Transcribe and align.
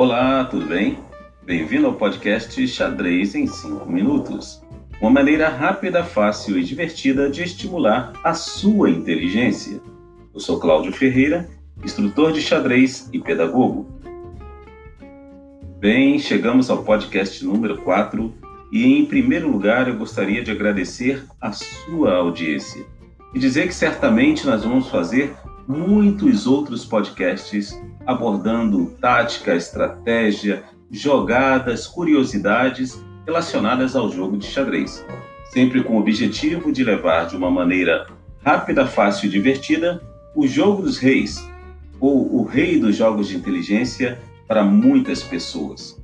Olá, 0.00 0.46
tudo 0.46 0.64
bem? 0.64 0.98
Bem-vindo 1.44 1.86
ao 1.86 1.92
podcast 1.92 2.66
Xadrez 2.66 3.34
em 3.34 3.46
5 3.46 3.84
Minutos. 3.84 4.62
Uma 4.98 5.10
maneira 5.10 5.50
rápida, 5.50 6.02
fácil 6.02 6.58
e 6.58 6.64
divertida 6.64 7.28
de 7.28 7.42
estimular 7.42 8.14
a 8.24 8.32
sua 8.32 8.88
inteligência. 8.88 9.78
Eu 10.32 10.40
sou 10.40 10.58
Cláudio 10.58 10.90
Ferreira, 10.90 11.50
instrutor 11.84 12.32
de 12.32 12.40
xadrez 12.40 13.10
e 13.12 13.18
pedagogo. 13.18 13.90
Bem, 15.78 16.18
chegamos 16.18 16.70
ao 16.70 16.82
podcast 16.82 17.44
número 17.44 17.76
4 17.82 18.32
e, 18.72 18.86
em 18.86 19.04
primeiro 19.04 19.50
lugar, 19.50 19.86
eu 19.86 19.98
gostaria 19.98 20.42
de 20.42 20.50
agradecer 20.50 21.26
a 21.38 21.52
sua 21.52 22.14
audiência 22.14 22.86
e 23.34 23.38
dizer 23.38 23.68
que 23.68 23.74
certamente 23.74 24.46
nós 24.46 24.64
vamos 24.64 24.88
fazer 24.88 25.34
muitos 25.68 26.46
outros 26.46 26.86
podcasts 26.86 27.78
abordando 28.06 28.86
tática, 29.00 29.54
estratégia, 29.54 30.64
jogadas, 30.90 31.86
curiosidades 31.86 33.00
relacionadas 33.26 33.94
ao 33.94 34.10
jogo 34.10 34.36
de 34.36 34.46
xadrez, 34.46 35.04
sempre 35.52 35.82
com 35.82 35.96
o 35.96 36.00
objetivo 36.00 36.72
de 36.72 36.82
levar 36.82 37.26
de 37.26 37.36
uma 37.36 37.50
maneira 37.50 38.06
rápida, 38.44 38.86
fácil 38.86 39.26
e 39.26 39.30
divertida 39.30 40.02
o 40.34 40.46
jogo 40.46 40.82
dos 40.82 40.98
reis, 40.98 41.46
ou 42.00 42.34
o 42.34 42.44
rei 42.44 42.78
dos 42.78 42.96
jogos 42.96 43.28
de 43.28 43.36
inteligência 43.36 44.18
para 44.48 44.64
muitas 44.64 45.22
pessoas. 45.22 46.00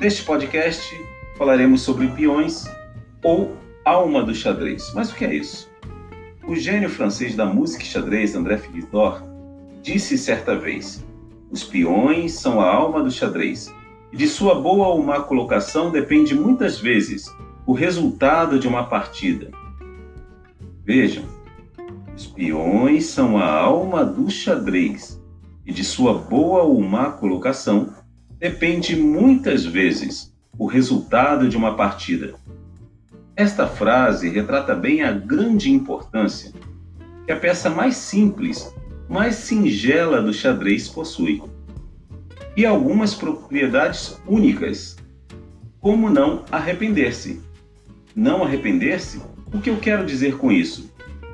Neste 0.00 0.22
podcast 0.22 0.94
falaremos 1.36 1.82
sobre 1.82 2.08
peões 2.08 2.64
ou 3.22 3.56
alma 3.84 4.22
do 4.22 4.34
xadrez. 4.34 4.92
Mas 4.94 5.10
o 5.10 5.14
que 5.14 5.24
é 5.24 5.34
isso? 5.34 5.70
O 6.46 6.54
gênio 6.54 6.88
francês 6.88 7.34
da 7.34 7.46
música 7.46 7.84
xadrez, 7.84 8.34
André 8.34 8.58
Philidor, 8.58 9.22
disse 9.82 10.16
certa 10.18 10.56
vez: 10.56 11.04
Os 11.50 11.64
peões 11.64 12.32
são 12.34 12.60
a 12.60 12.72
alma 12.72 13.02
do 13.02 13.10
xadrez, 13.10 13.72
e 14.12 14.16
de 14.16 14.26
sua 14.26 14.54
boa 14.54 14.88
ou 14.88 15.02
má 15.02 15.20
colocação 15.20 15.90
depende 15.90 16.34
muitas 16.34 16.78
vezes 16.78 17.26
o 17.66 17.72
resultado 17.72 18.58
de 18.58 18.66
uma 18.66 18.84
partida. 18.84 19.50
Vejam, 20.84 21.24
os 22.16 22.26
peões 22.26 23.06
são 23.06 23.38
a 23.38 23.48
alma 23.48 24.04
do 24.04 24.28
xadrez, 24.30 25.20
e 25.64 25.72
de 25.72 25.84
sua 25.84 26.14
boa 26.14 26.62
ou 26.62 26.80
má 26.80 27.10
colocação 27.10 27.94
depende 28.38 28.96
muitas 28.96 29.64
vezes 29.64 30.34
o 30.58 30.66
resultado 30.66 31.48
de 31.48 31.56
uma 31.56 31.76
partida. 31.76 32.34
Esta 33.36 33.66
frase 33.66 34.28
retrata 34.28 34.74
bem 34.74 35.02
a 35.02 35.12
grande 35.12 35.70
importância 35.70 36.52
que 37.24 37.32
a 37.32 37.36
peça 37.36 37.70
mais 37.70 37.96
simples, 37.96 38.74
mais 39.10 39.34
singela 39.34 40.22
do 40.22 40.32
xadrez 40.32 40.88
possui, 40.88 41.42
e 42.56 42.64
algumas 42.64 43.12
propriedades 43.12 44.18
únicas, 44.26 44.96
como 45.80 46.08
não 46.08 46.44
arrepender-se. 46.50 47.42
Não 48.14 48.42
arrepender-se? 48.42 49.20
O 49.52 49.60
que 49.60 49.68
eu 49.68 49.76
quero 49.78 50.06
dizer 50.06 50.36
com 50.36 50.50
isso? 50.52 50.90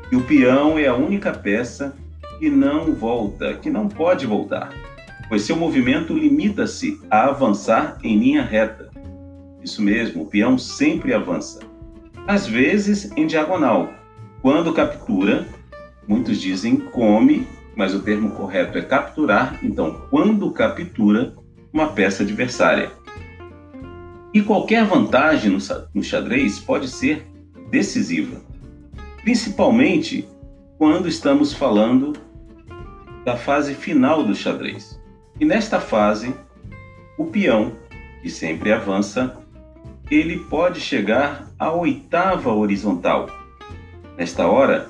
Que 0.08 0.16
o 0.16 0.22
peão 0.22 0.78
é 0.78 0.86
a 0.86 0.94
única 0.94 1.32
peça 1.32 1.96
que 2.38 2.50
não 2.50 2.94
volta, 2.94 3.54
que 3.54 3.70
não 3.70 3.88
pode 3.88 4.26
voltar, 4.26 4.72
pois 5.28 5.42
seu 5.42 5.56
movimento 5.56 6.12
limita-se 6.12 7.00
a 7.10 7.26
avançar 7.26 7.98
em 8.02 8.18
linha 8.18 8.42
reta. 8.42 8.90
Isso 9.62 9.82
mesmo, 9.82 10.22
o 10.22 10.26
peão 10.26 10.56
sempre 10.58 11.12
avança 11.12 11.60
às 12.26 12.46
vezes 12.46 13.10
em 13.16 13.26
diagonal. 13.26 13.92
Quando 14.42 14.72
captura, 14.72 15.46
muitos 16.08 16.40
dizem 16.40 16.76
come, 16.76 17.46
mas 17.76 17.94
o 17.94 18.00
termo 18.00 18.30
correto 18.30 18.78
é 18.78 18.82
capturar, 18.82 19.58
então, 19.62 20.00
quando 20.10 20.50
captura 20.50 21.34
uma 21.72 21.88
peça 21.88 22.22
adversária. 22.22 22.90
E 24.32 24.40
qualquer 24.42 24.84
vantagem 24.86 25.58
no 25.94 26.02
xadrez 26.02 26.58
pode 26.58 26.88
ser 26.88 27.26
decisiva, 27.70 28.40
principalmente 29.22 30.26
quando 30.78 31.06
estamos 31.06 31.52
falando 31.52 32.14
da 33.24 33.36
fase 33.36 33.74
final 33.74 34.22
do 34.22 34.34
xadrez. 34.34 34.98
E 35.38 35.44
nesta 35.44 35.78
fase, 35.78 36.34
o 37.18 37.26
peão, 37.26 37.72
que 38.22 38.30
sempre 38.30 38.72
avança, 38.72 39.36
ele 40.10 40.38
pode 40.38 40.80
chegar 40.80 41.50
à 41.58 41.72
oitava 41.72 42.52
horizontal. 42.52 43.28
Nesta 44.16 44.46
hora, 44.46 44.88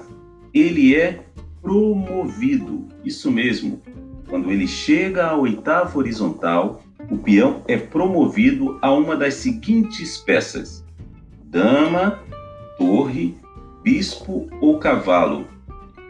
ele 0.53 0.95
é 0.95 1.26
promovido. 1.66 2.87
Isso 3.04 3.28
mesmo. 3.28 3.82
Quando 4.28 4.53
ele 4.53 4.69
chega 4.69 5.27
à 5.27 5.37
oitava 5.37 5.99
horizontal, 5.99 6.81
o 7.10 7.19
peão 7.19 7.62
é 7.66 7.77
promovido 7.77 8.78
a 8.81 8.93
uma 8.93 9.16
das 9.16 9.34
seguintes 9.34 10.16
peças: 10.16 10.84
dama, 11.44 12.21
torre, 12.78 13.37
bispo 13.82 14.49
ou 14.60 14.78
cavalo. 14.78 15.44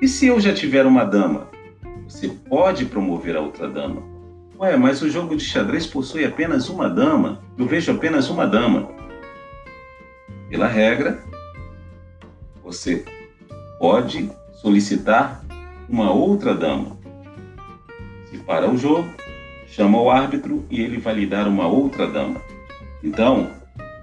E 0.01 0.07
se 0.07 0.27
eu 0.27 0.39
já 0.39 0.53
tiver 0.53 0.85
uma 0.85 1.05
dama? 1.05 1.49
Você 2.07 2.29
pode 2.29 2.85
promover 2.85 3.35
a 3.35 3.41
outra 3.41 3.67
dama. 3.67 4.03
Ué, 4.59 4.77
mas 4.77 5.01
o 5.01 5.09
jogo 5.09 5.35
de 5.37 5.45
xadrez 5.45 5.87
possui 5.87 6.25
apenas 6.25 6.69
uma 6.69 6.89
dama. 6.89 7.41
Eu 7.57 7.67
vejo 7.67 7.91
apenas 7.93 8.29
uma 8.29 8.47
dama. 8.47 8.91
Pela 10.51 10.67
regra, 10.67 11.23
você 12.63 13.05
pode 13.79 14.31
solicitar 14.61 15.46
uma 15.89 16.11
outra 16.11 16.55
dama. 16.55 16.97
Se 18.31 18.39
para 18.39 18.71
o 18.71 18.77
jogo, 18.77 19.09
chama 19.67 20.01
o 20.01 20.11
árbitro 20.11 20.65
e 20.71 20.81
ele 20.81 20.99
vai 20.99 21.15
lhe 21.15 21.27
dar 21.27 21.47
uma 21.47 21.67
outra 21.67 22.07
dama. 22.07 22.41
Então, 23.03 23.51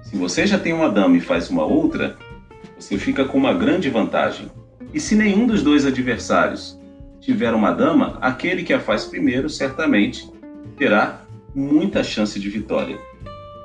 se 0.02 0.16
você 0.16 0.46
já 0.46 0.58
tem 0.58 0.74
uma 0.74 0.90
dama 0.90 1.18
e 1.18 1.22
faz 1.22 1.50
uma 1.50 1.66
outra, 1.66 2.18
você 2.78 2.98
fica 2.98 3.26
com 3.26 3.38
uma 3.38 3.54
grande 3.54 3.90
vantagem. 3.90 4.52
E 4.94 5.00
se 5.00 5.16
nenhum 5.16 5.48
dos 5.48 5.64
dois 5.64 5.86
adversários 5.86 6.80
tiver 7.20 7.54
uma 7.54 7.72
dama, 7.72 8.18
aquele 8.22 8.64
que 8.64 8.74
a 8.74 8.80
faz 8.80 9.06
primeiro 9.06 9.50
certamente 9.50 10.30
terá 10.78 11.22
muita 11.56 12.04
chance 12.04 12.40
de 12.40 12.50
vitória. 12.50 12.98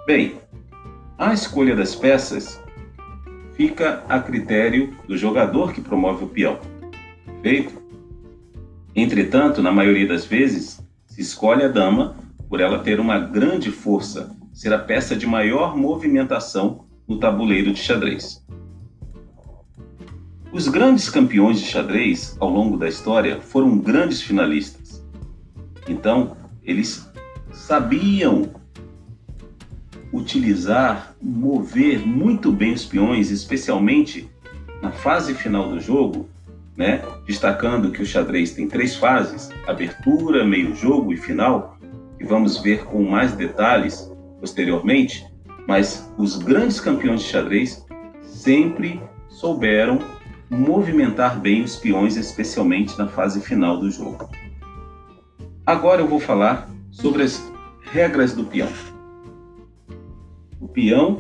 Bem, 0.07 0.37
a 1.19 1.33
escolha 1.35 1.75
das 1.75 1.95
peças 1.95 2.63
fica 3.55 4.05
a 4.09 4.21
critério 4.21 4.95
do 5.07 5.17
jogador 5.17 5.73
que 5.73 5.81
promove 5.81 6.25
o 6.25 6.29
peão. 6.29 6.59
Feito? 7.43 7.88
Entretanto, 9.01 9.63
na 9.63 9.71
maioria 9.71 10.09
das 10.09 10.25
vezes, 10.25 10.85
se 11.07 11.21
escolhe 11.21 11.63
a 11.63 11.69
dama 11.69 12.17
por 12.49 12.61
ela 12.61 12.81
ter 12.81 12.99
uma 12.99 13.17
grande 13.17 13.71
força, 13.71 14.37
ser 14.53 14.73
a 14.73 14.79
peça 14.79 15.15
de 15.15 15.25
maior 15.25 15.77
movimentação 15.77 16.85
no 17.07 17.21
tabuleiro 17.21 17.73
de 17.73 17.79
xadrez. 17.79 18.45
Os 20.51 20.67
grandes 20.67 21.09
campeões 21.09 21.61
de 21.61 21.67
xadrez 21.67 22.37
ao 22.41 22.51
longo 22.51 22.77
da 22.77 22.89
história 22.89 23.41
foram 23.41 23.79
grandes 23.79 24.21
finalistas. 24.21 25.01
Então, 25.89 26.37
eles 26.65 27.09
sabiam 27.53 28.51
utilizar, 30.13 31.15
mover 31.23 32.05
muito 32.05 32.51
bem 32.51 32.73
os 32.73 32.85
peões, 32.85 33.31
especialmente 33.31 34.29
na 34.83 34.91
fase 34.91 35.35
final 35.35 35.69
do 35.71 35.79
jogo, 35.79 36.29
né? 36.79 37.03
destacando 37.27 37.91
que 37.91 38.01
o 38.01 38.07
xadrez 38.07 38.53
tem 38.53 38.69
três 38.69 38.95
fases: 38.95 39.51
abertura, 39.67 40.45
meio 40.45 40.75
jogo 40.77 41.13
e 41.13 41.17
final, 41.17 41.77
que 42.17 42.25
vamos 42.25 42.59
ver 42.59 42.85
com 42.85 43.03
mais 43.03 43.33
detalhes 43.33 44.11
posteriormente. 44.39 45.27
Mas 45.67 46.11
os 46.17 46.39
grandes 46.39 46.81
campeões 46.81 47.23
de 47.23 47.29
xadrez 47.29 47.85
sempre 48.23 49.03
souberam 49.29 49.99
movimentar 50.49 51.39
bem 51.39 51.63
os 51.63 51.77
peões, 51.77 52.17
especialmente 52.17 52.97
na 52.97 53.09
fase 53.09 53.41
final 53.41 53.79
do 53.79 53.91
jogo. 53.91 54.31
Agora 55.67 56.01
eu 56.01 56.07
vou 56.07 56.21
falar 56.21 56.71
sobre 56.91 57.25
as 57.25 57.53
regras 57.83 58.33
do 58.33 58.45
peão. 58.45 58.69
O 60.59 60.67
peão, 60.67 61.19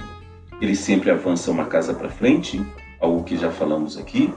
ele 0.60 0.74
sempre 0.74 1.10
avança 1.10 1.50
uma 1.50 1.66
casa 1.66 1.92
para 1.92 2.08
frente, 2.08 2.64
algo 2.98 3.22
que 3.24 3.36
já 3.36 3.50
falamos 3.50 3.98
aqui. 3.98 4.32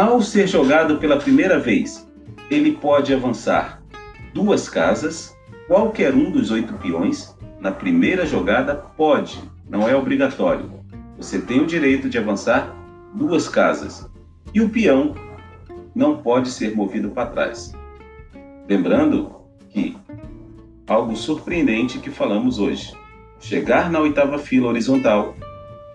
Ao 0.00 0.22
ser 0.22 0.46
jogado 0.46 0.98
pela 0.98 1.16
primeira 1.16 1.58
vez, 1.58 2.08
ele 2.48 2.70
pode 2.70 3.12
avançar 3.12 3.82
duas 4.32 4.68
casas, 4.68 5.36
qualquer 5.66 6.14
um 6.14 6.30
dos 6.30 6.52
oito 6.52 6.72
peões, 6.74 7.36
na 7.58 7.72
primeira 7.72 8.24
jogada 8.24 8.76
pode, 8.76 9.42
não 9.68 9.88
é 9.88 9.96
obrigatório. 9.96 10.70
Você 11.16 11.40
tem 11.40 11.60
o 11.60 11.66
direito 11.66 12.08
de 12.08 12.16
avançar 12.16 12.72
duas 13.12 13.48
casas 13.48 14.08
e 14.54 14.60
o 14.60 14.68
peão 14.68 15.16
não 15.92 16.18
pode 16.18 16.48
ser 16.52 16.76
movido 16.76 17.10
para 17.10 17.30
trás. 17.30 17.74
Lembrando 18.68 19.32
que 19.68 19.96
algo 20.86 21.16
surpreendente 21.16 21.98
que 21.98 22.08
falamos 22.08 22.60
hoje 22.60 22.92
chegar 23.40 23.90
na 23.90 23.98
oitava 23.98 24.38
fila 24.38 24.68
horizontal, 24.68 25.34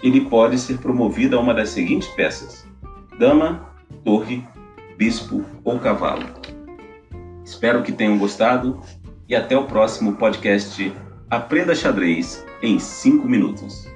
ele 0.03 0.19
pode 0.19 0.59
ser 0.59 0.79
promovido 0.79 1.38
a 1.38 1.39
uma 1.39 1.53
das 1.53 1.69
seguintes 1.69 2.09
peças: 2.09 2.67
dama, 3.17 3.71
torre, 4.03 4.44
bispo 4.97 5.44
ou 5.63 5.79
cavalo. 5.79 6.25
Espero 7.44 7.83
que 7.83 7.91
tenham 7.91 8.17
gostado 8.17 8.81
e 9.27 9.35
até 9.35 9.57
o 9.57 9.65
próximo 9.65 10.15
podcast 10.15 10.94
Aprenda 11.29 11.73
Xadrez 11.73 12.45
em 12.61 12.77
5 12.79 13.27
minutos. 13.27 13.88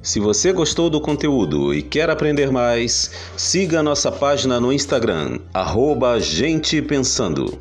Se 0.00 0.20
você 0.20 0.52
gostou 0.52 0.90
do 0.90 1.00
conteúdo 1.00 1.74
e 1.74 1.82
quer 1.82 2.10
aprender 2.10 2.52
mais, 2.52 3.10
siga 3.36 3.82
nossa 3.82 4.12
página 4.12 4.60
no 4.60 4.72
Instagram, 4.72 5.40
arroba 5.52 6.20
Gente 6.20 6.80
Pensando. 6.82 7.58